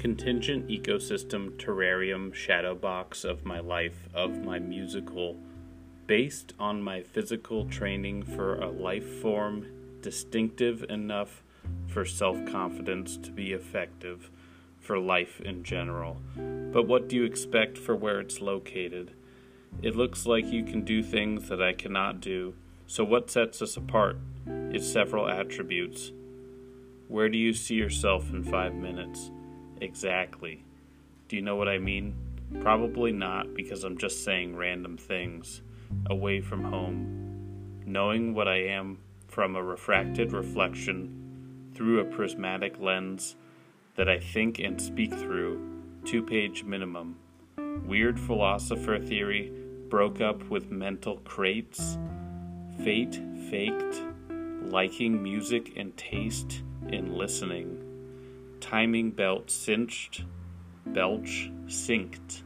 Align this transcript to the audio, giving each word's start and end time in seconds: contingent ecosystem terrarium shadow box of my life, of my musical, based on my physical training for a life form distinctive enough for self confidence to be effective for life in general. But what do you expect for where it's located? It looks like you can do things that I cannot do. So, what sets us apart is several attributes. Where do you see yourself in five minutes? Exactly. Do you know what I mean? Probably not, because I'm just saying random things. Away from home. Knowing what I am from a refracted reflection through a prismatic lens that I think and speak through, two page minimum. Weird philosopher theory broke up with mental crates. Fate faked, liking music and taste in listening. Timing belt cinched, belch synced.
contingent 0.00 0.66
ecosystem 0.66 1.50
terrarium 1.58 2.32
shadow 2.32 2.74
box 2.74 3.22
of 3.22 3.44
my 3.44 3.60
life, 3.60 4.08
of 4.14 4.42
my 4.42 4.58
musical, 4.58 5.36
based 6.06 6.54
on 6.58 6.82
my 6.82 7.02
physical 7.02 7.66
training 7.66 8.22
for 8.22 8.56
a 8.56 8.70
life 8.70 9.20
form 9.20 9.66
distinctive 10.00 10.82
enough 10.88 11.42
for 11.86 12.06
self 12.06 12.42
confidence 12.46 13.18
to 13.18 13.30
be 13.30 13.52
effective 13.52 14.30
for 14.78 14.98
life 14.98 15.38
in 15.42 15.62
general. 15.62 16.16
But 16.72 16.88
what 16.88 17.06
do 17.06 17.16
you 17.16 17.24
expect 17.24 17.76
for 17.76 17.94
where 17.94 18.20
it's 18.20 18.40
located? 18.40 19.10
It 19.82 19.96
looks 19.96 20.24
like 20.24 20.46
you 20.46 20.64
can 20.64 20.82
do 20.82 21.02
things 21.02 21.50
that 21.50 21.60
I 21.60 21.74
cannot 21.74 22.22
do. 22.22 22.54
So, 22.86 23.04
what 23.04 23.30
sets 23.30 23.60
us 23.60 23.76
apart 23.76 24.16
is 24.46 24.90
several 24.90 25.28
attributes. 25.28 26.10
Where 27.06 27.28
do 27.28 27.36
you 27.36 27.52
see 27.52 27.74
yourself 27.74 28.30
in 28.30 28.42
five 28.42 28.74
minutes? 28.74 29.30
Exactly. 29.80 30.64
Do 31.28 31.36
you 31.36 31.42
know 31.42 31.56
what 31.56 31.68
I 31.68 31.78
mean? 31.78 32.14
Probably 32.60 33.12
not, 33.12 33.54
because 33.54 33.84
I'm 33.84 33.96
just 33.96 34.24
saying 34.24 34.56
random 34.56 34.96
things. 34.96 35.62
Away 36.06 36.40
from 36.40 36.64
home. 36.64 37.82
Knowing 37.86 38.34
what 38.34 38.48
I 38.48 38.58
am 38.64 38.98
from 39.28 39.56
a 39.56 39.62
refracted 39.62 40.32
reflection 40.32 41.70
through 41.74 42.00
a 42.00 42.04
prismatic 42.04 42.78
lens 42.80 43.36
that 43.96 44.08
I 44.08 44.18
think 44.18 44.58
and 44.58 44.80
speak 44.80 45.12
through, 45.14 45.60
two 46.04 46.22
page 46.22 46.64
minimum. 46.64 47.16
Weird 47.86 48.18
philosopher 48.18 48.98
theory 48.98 49.52
broke 49.88 50.20
up 50.20 50.42
with 50.48 50.70
mental 50.70 51.18
crates. 51.18 51.98
Fate 52.84 53.20
faked, 53.50 54.02
liking 54.62 55.22
music 55.22 55.72
and 55.76 55.96
taste 55.96 56.62
in 56.88 57.14
listening. 57.14 57.89
Timing 58.70 59.10
belt 59.10 59.50
cinched, 59.50 60.22
belch 60.86 61.50
synced. 61.66 62.44